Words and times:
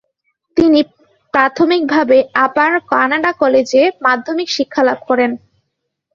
তিনি 0.57 0.79
প্রাথমিকভাবে 1.33 2.17
Upper 2.45 2.71
Canada 2.91 3.31
কলেজে 3.41 3.83
মাধ্যমিক 4.05 4.47
শিক্ষা 4.57 4.81
লাভ 4.87 4.99
করেন। 5.09 5.31